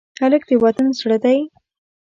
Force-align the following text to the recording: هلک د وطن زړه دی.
هلک 0.21 0.43
د 0.49 0.51
وطن 0.63 0.87
زړه 0.99 1.17
دی. 1.23 1.39